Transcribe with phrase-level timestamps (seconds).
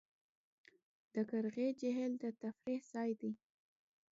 [1.13, 3.31] د قرغې جهیل د تفریح ځای دی